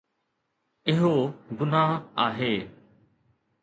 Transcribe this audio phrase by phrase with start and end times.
[0.89, 1.13] اهو
[1.57, 1.91] گناهه
[2.25, 2.53] آهي